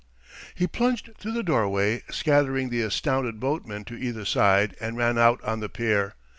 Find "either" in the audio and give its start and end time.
3.99-4.25